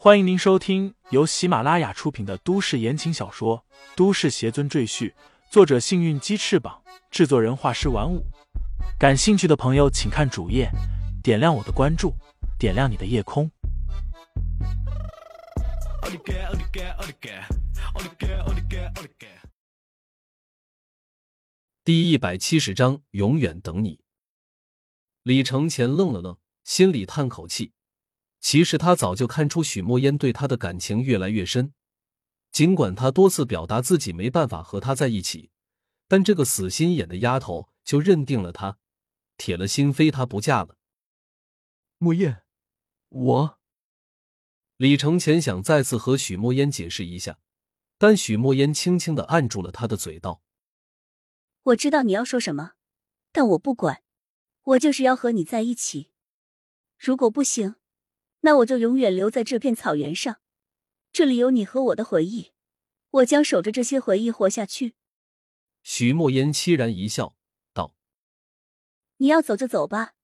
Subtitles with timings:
[0.00, 3.64] 欢迎您收听由喜马拉雅出品的都市言情小说
[3.96, 5.10] 《都市邪尊赘婿》，
[5.50, 8.24] 作者：幸运鸡翅膀，制作人：画师玩五。
[8.96, 10.70] 感兴趣的朋友，请看主页，
[11.20, 12.14] 点亮我的关注，
[12.60, 13.50] 点亮你的夜空。
[21.82, 23.98] 第一百七十章，永远等你。
[25.24, 27.72] 李承前愣了愣，心里叹口气。
[28.40, 31.72] 其实他早就看出许墨烟对他的感情越来越深，
[32.52, 35.50] 尽管他多次表达自己没办法和他在一起，
[36.06, 38.78] 但这个死心眼的丫头就认定了他，
[39.36, 40.76] 铁了心非他不嫁了。
[41.98, 42.44] 墨烟，
[43.08, 43.58] 我……
[44.76, 47.40] 李承前想再次和许墨烟解释一下，
[47.98, 50.40] 但许墨烟轻轻的按住了他的嘴，道
[51.64, 52.74] ：“我知道你要说什么，
[53.32, 54.04] 但我不管，
[54.62, 56.12] 我就是要和你在一起。
[56.96, 57.74] 如果不行……”
[58.40, 60.40] 那我就永远留在这片草原上，
[61.12, 62.52] 这里有你和我的回忆，
[63.10, 64.94] 我将守着这些回忆活下去。
[65.82, 67.34] 徐墨烟凄然一笑，
[67.72, 67.94] 道
[69.18, 70.14] ：“你要走就走吧，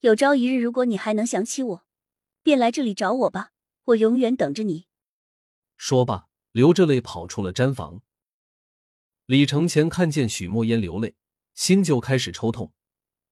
[0.00, 1.84] 有朝一日如果你还能想起我，
[2.42, 3.52] 便来这里找我吧，
[3.84, 4.86] 我永远等着你。”
[5.76, 8.02] 说罢，流着泪跑出了毡房。
[9.26, 11.14] 李承前看见许墨烟流泪，
[11.54, 12.72] 心就开始抽痛，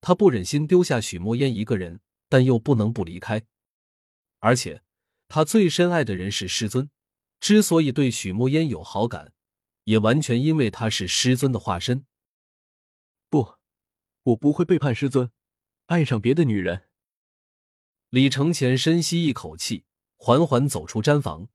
[0.00, 3.42] 他不忍心丢下许墨烟一个人，但又不能不离开。
[4.40, 4.82] 而且，
[5.28, 6.90] 他最深爱的人是师尊，
[7.38, 9.32] 之所以对许墨烟有好感，
[9.84, 12.04] 也完全因为他是师尊的化身。
[13.28, 13.54] 不，
[14.24, 15.30] 我不会背叛师尊，
[15.86, 16.88] 爱上别的女人。
[18.08, 19.84] 李承前深吸一口气，
[20.16, 21.48] 缓缓走出毡房。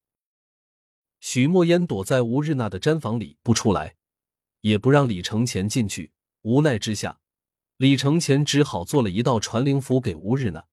[1.19, 3.95] 许墨烟躲在吴日娜的毡房里不出来，
[4.61, 6.13] 也不让李承前进去。
[6.43, 7.19] 无奈之下，
[7.77, 10.67] 李承前只好做了一道传灵符给吴日娜。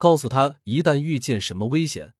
[0.00, 2.14] 告诉他，一旦遇见什么危险，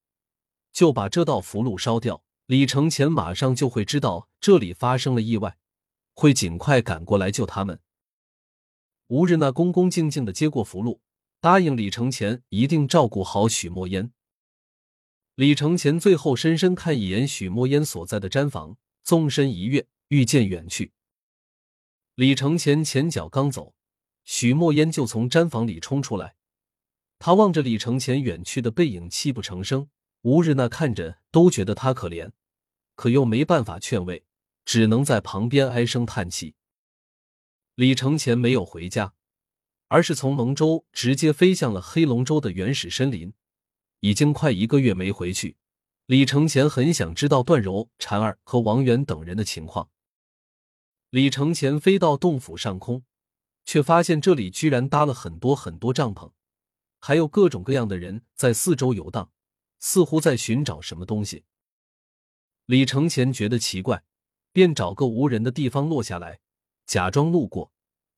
[0.71, 2.23] 就把这道符箓烧掉。
[2.45, 5.57] 李承前马上就会知道这里发生了意外，
[6.13, 7.79] 会尽快赶过来救他们。
[9.07, 10.99] 吴日娜恭恭敬敬的接过符箓，
[11.39, 14.13] 答应李承前一定照顾好许墨烟。
[15.33, 20.91] 李承前最后深深看一眼许墨烟所在的毡房，纵身一跃，御剑远去。
[22.13, 23.73] 李承前前脚刚走，
[24.23, 26.35] 许墨烟就从毡房里冲出来。
[27.23, 29.87] 他望着李承前远去的背影，泣不成声。
[30.23, 32.31] 吴日娜看着都觉得他可怜，
[32.95, 34.25] 可又没办法劝慰，
[34.65, 36.55] 只能在旁边唉声叹气。
[37.75, 39.13] 李承前没有回家，
[39.87, 43.31] 而是从蒙州直接飞向了黑龙州的原始森林。
[43.99, 45.57] 已经快一个月没回去，
[46.07, 49.91] 李承前很想知道段柔、婵儿和王源等人的情况。
[51.11, 53.03] 李承前飞到洞府上空，
[53.63, 56.31] 却发现这里居然搭了很多很多帐篷。
[57.01, 59.31] 还有各种各样的人在四周游荡，
[59.79, 61.43] 似乎在寻找什么东西。
[62.67, 64.03] 李承前觉得奇怪，
[64.53, 66.39] 便找个无人的地方落下来，
[66.85, 67.73] 假装路过，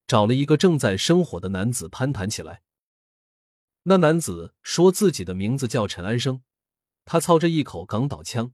[0.05, 2.61] 找了一个正在生火的男子攀谈起来。
[3.83, 6.43] 那男子说自己的名字叫陈安生，
[7.05, 8.53] 他操着一口港岛腔，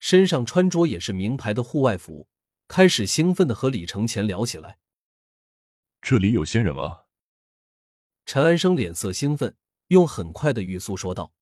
[0.00, 2.28] 身上穿着也是名牌的户外服，
[2.66, 4.78] 开始兴奋的和李承前聊起来。
[6.00, 7.00] 这里有仙人吗？
[8.28, 9.56] 陈安生脸色兴奋，
[9.86, 11.32] 用很快的语速说道：“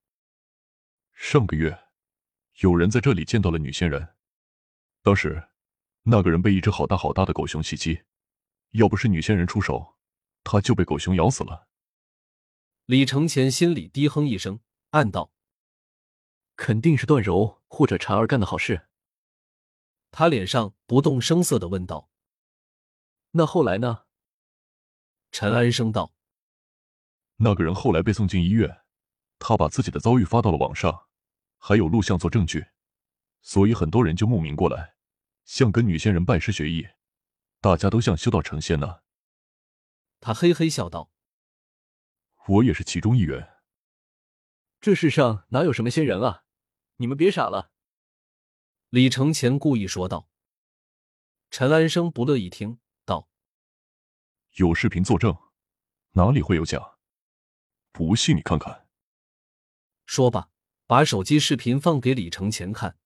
[1.12, 1.76] 上个月，
[2.60, 4.14] 有人在这里见到了女仙人。
[5.02, 5.48] 当时，
[6.04, 8.04] 那个人被一只好大好大的狗熊袭击，
[8.70, 9.96] 要不是女仙人出手，
[10.44, 11.66] 他就被狗熊咬死了。”
[12.86, 14.60] 李承前心里低哼一声，
[14.90, 15.32] 暗道
[16.54, 18.86] ：“肯定是段柔或者婵儿干的好事。”
[20.12, 22.08] 他脸上不动声色的问道
[23.32, 24.04] ：“那后来呢？”
[25.32, 26.12] 陈安生道。
[27.36, 28.82] 那个人后来被送进医院，
[29.38, 31.06] 他把自己的遭遇发到了网上，
[31.58, 32.66] 还有录像做证据，
[33.42, 34.94] 所以很多人就慕名过来，
[35.44, 36.88] 想跟女仙人拜师学艺，
[37.60, 39.00] 大家都想修道成仙呢。
[40.20, 41.12] 他嘿嘿笑道
[42.48, 43.56] ：“我也是其中一员。”
[44.80, 46.44] 这世上哪有什么仙人啊？
[46.96, 47.70] 你们别傻了。”
[48.88, 50.30] 李承前故意说道。
[51.50, 53.28] 陈安生不乐意听，道
[54.56, 55.36] ：“有视频作证，
[56.12, 56.94] 哪里会有假？”
[57.96, 58.86] 不信你看看。
[60.04, 60.50] 说罢，
[60.86, 62.98] 把手机视频放给李承前看。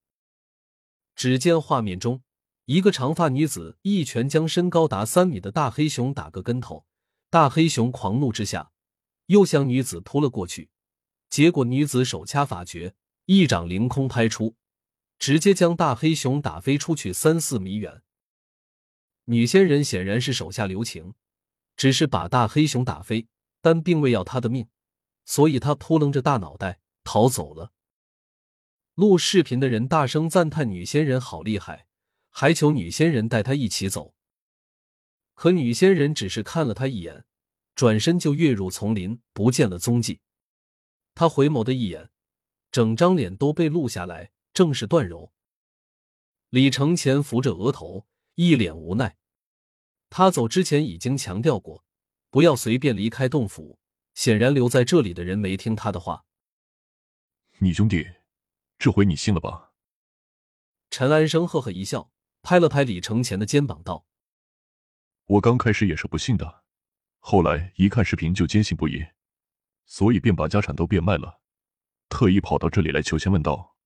[1.14, 2.25] 只见画面中，
[2.64, 6.84] 一个长发女子一拳将身高达三米的大黑熊打个跟头，
[7.31, 8.72] 大黑熊狂怒之下，
[9.26, 10.70] 又向女子扑了过去。
[11.28, 12.96] 结果女子手掐法诀，
[13.26, 14.56] 一掌凌空拍出，
[15.20, 18.02] 直接将大黑熊打飞出去三四米远。
[19.26, 21.14] 女仙人显然是手下留情，
[21.76, 23.28] 只是把大黑熊打飞，
[23.60, 24.66] 但并未要他的命。
[25.30, 27.70] 所以他扑棱着大脑袋逃走了。
[28.94, 31.86] 录视频的人大声赞叹女仙人好厉害，
[32.30, 34.12] 还求女仙人带他一起走。
[35.34, 37.24] 可女仙人只是看了他一眼，
[37.76, 40.20] 转身就跃入丛林，不见了踪迹。
[41.14, 42.10] 他回眸的一眼，
[42.72, 45.32] 整张脸都被录下来，正是段柔。
[46.48, 48.04] 李承前扶着额头，
[48.34, 49.16] 一脸无奈。
[50.08, 51.84] 他走之前已经强调过，
[52.30, 53.78] 不要随便离开洞府。
[54.14, 56.24] 显然留在这里的人没听他的话。
[57.58, 58.06] 你兄弟，
[58.78, 59.72] 这回你信了吧？
[60.90, 62.10] 陈安生呵呵一笑，
[62.42, 64.06] 拍了拍李承前的肩膀，道
[65.26, 66.64] ：“我刚开始也是不信的，
[67.18, 69.06] 后来一看视频就坚信不疑，
[69.84, 71.40] 所以便把家产都变卖了，
[72.08, 73.76] 特意跑到这里来求仙问道。”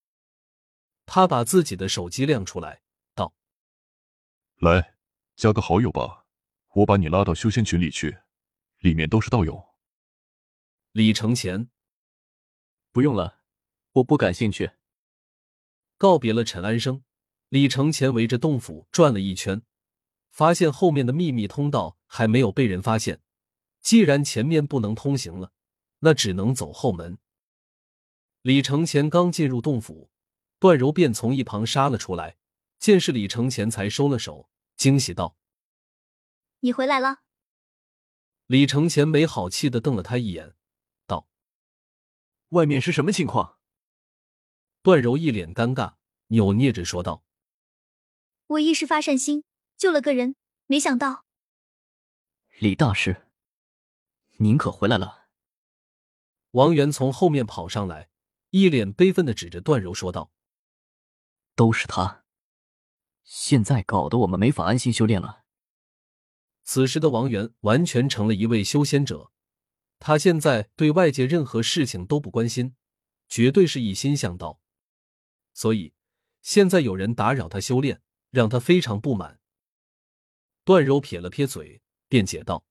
[1.05, 2.81] 他把自己的手机亮出来，
[3.15, 3.35] 道
[4.61, 4.95] ：“来，
[5.37, 6.25] 加个好友吧，
[6.77, 8.19] 我把你拉到修仙群里去，
[8.79, 9.73] 里面都是道友。”
[10.97, 11.69] 李承前，
[12.93, 13.41] 不用了，
[13.95, 14.71] 我不感兴趣。
[15.99, 17.03] 告别了陈安生，
[17.49, 19.63] 李承前围着洞府转了一圈，
[20.31, 23.21] 发现后面的秘密通道还没有被人发现。
[23.81, 25.51] 既然前面不能通行了，
[25.99, 27.19] 那只能走后门。
[28.43, 30.13] 李承前刚进入洞府，
[30.61, 32.37] 段柔便从一旁杀了出来，
[32.79, 35.37] 见是李承前，才收了手，惊喜道
[36.61, 37.23] ：“你回来了。”
[38.47, 40.55] 李承前没好气的瞪了他一眼。
[42.55, 43.59] 外面是什么情况？
[44.81, 45.95] 段柔一脸尴尬，
[46.29, 47.25] 扭捏着说道
[48.47, 49.43] ：“我一时发善心，
[49.77, 50.37] 救了个人，
[50.67, 51.25] 没想到……
[52.61, 53.27] 李大师，
[54.37, 55.27] 您可回来了。”
[56.53, 58.09] 王源从后面跑上来，
[58.51, 60.31] 一脸悲愤的指着段柔说道
[61.57, 62.25] ：“都是他，
[63.25, 65.43] 现在搞得我们没法安心修炼了。”
[66.63, 69.33] 此时的王源完全成了一位修仙者。
[69.99, 72.77] 他现在对外界任何事情都不关心，
[73.29, 74.61] 绝对是一心向道。
[75.53, 75.95] 所以
[76.43, 79.41] 现在有人打扰他修炼，让他非常不满。
[80.65, 82.65] 段柔撇了撇嘴，辩解道：“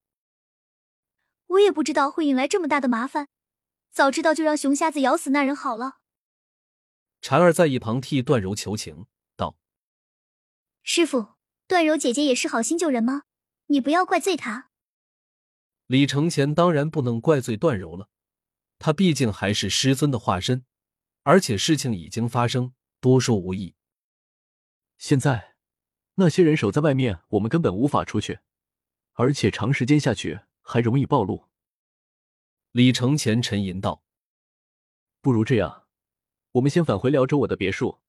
[1.48, 3.30] 我也不知道会引来这么大的麻烦，
[3.92, 6.00] 早知道就让熊瞎子咬死那人好了。”
[7.22, 9.06] 婵儿在一旁替段柔求情
[9.36, 9.58] 道
[10.84, 11.36] ：“师傅，
[11.68, 13.24] 段柔姐姐也是好心救人吗？
[13.68, 14.72] 你不要怪罪她。”
[15.94, 18.10] 李承前当然不能怪罪段柔了，
[18.80, 20.66] 他毕竟还是师尊的化身，
[21.22, 23.76] 而且事情已经发生，多说无益。
[24.98, 25.54] 现在
[26.16, 28.40] 那些人守在外面，我们根本无法出去，
[29.12, 31.46] 而且长时间下去还容易暴露。
[32.72, 34.04] 李承前沉吟道
[35.22, 35.84] ：“不如这样，
[36.54, 38.00] 我们先返回辽州我的别墅，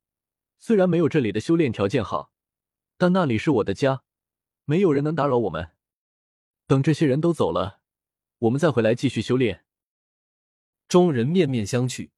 [0.58, 2.32] 虽然没有这里的修炼条件好，
[2.96, 4.04] 但那里是我的家，
[4.64, 5.72] 没有人能打扰我们。”
[6.66, 7.80] 等这些人都走了，
[8.38, 9.64] 我们再回来继续修炼。
[10.88, 12.10] 众人面面相觑，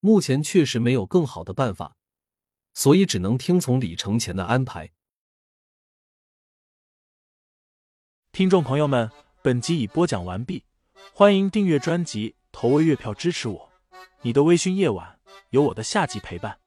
[0.00, 1.96] 目前确实没有更好的办法，
[2.72, 4.92] 所以只能听从李承前的安排。
[8.32, 9.10] 听众朋友们，
[9.42, 10.64] 本集已播讲完毕，
[11.12, 13.72] 欢迎订阅专辑，投喂月票支持我。
[14.22, 15.18] 你的微醺夜晚，
[15.50, 16.59] 有我的下集陪伴。